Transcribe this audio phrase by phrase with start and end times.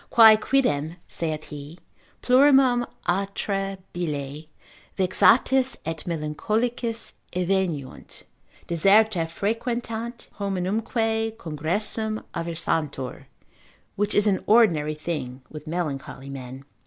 [0.09, 1.77] Quae quidem (saith he)
[2.23, 4.45] plurimum atra bile
[4.97, 8.23] vexatis et melancholicis eveniunt,
[8.67, 13.25] deserta frequentant, hominumque congressum aversantur;
[13.95, 16.65] which is an ordinary thing with melancholy men.